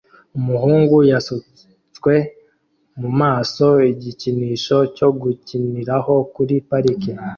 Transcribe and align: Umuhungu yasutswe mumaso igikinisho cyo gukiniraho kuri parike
Umuhungu 0.37 0.95
yasutswe 1.11 2.13
mumaso 2.99 3.67
igikinisho 3.91 4.77
cyo 4.95 5.09
gukiniraho 5.21 6.13
kuri 6.35 6.55
parike 6.69 7.11